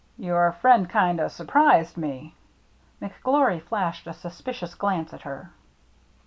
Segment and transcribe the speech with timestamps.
[0.17, 2.33] Your friend kind o* surprised me."
[2.99, 5.51] McGlory flashed a suspicious glance at her.